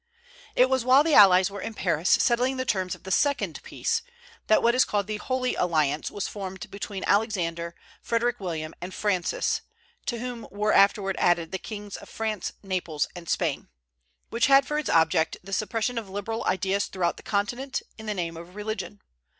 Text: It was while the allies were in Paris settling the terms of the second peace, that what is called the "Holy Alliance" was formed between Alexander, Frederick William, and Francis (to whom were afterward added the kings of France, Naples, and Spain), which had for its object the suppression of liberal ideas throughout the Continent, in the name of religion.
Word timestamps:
It 0.55 0.67
was 0.67 0.83
while 0.83 1.03
the 1.03 1.13
allies 1.13 1.51
were 1.51 1.61
in 1.61 1.75
Paris 1.75 2.09
settling 2.09 2.57
the 2.57 2.65
terms 2.65 2.95
of 2.95 3.03
the 3.03 3.11
second 3.11 3.61
peace, 3.61 4.01
that 4.47 4.63
what 4.63 4.73
is 4.73 4.83
called 4.83 5.05
the 5.05 5.17
"Holy 5.17 5.53
Alliance" 5.53 6.09
was 6.09 6.27
formed 6.27 6.71
between 6.71 7.03
Alexander, 7.03 7.75
Frederick 8.01 8.39
William, 8.39 8.73
and 8.81 8.95
Francis 8.95 9.61
(to 10.07 10.17
whom 10.17 10.47
were 10.49 10.73
afterward 10.73 11.17
added 11.19 11.51
the 11.51 11.59
kings 11.59 11.97
of 11.97 12.09
France, 12.09 12.53
Naples, 12.63 13.07
and 13.15 13.29
Spain), 13.29 13.67
which 14.31 14.47
had 14.47 14.65
for 14.65 14.79
its 14.79 14.89
object 14.89 15.37
the 15.43 15.53
suppression 15.53 15.99
of 15.99 16.09
liberal 16.09 16.43
ideas 16.45 16.85
throughout 16.87 17.17
the 17.17 17.21
Continent, 17.21 17.83
in 17.99 18.07
the 18.07 18.15
name 18.15 18.35
of 18.37 18.55
religion. 18.55 19.01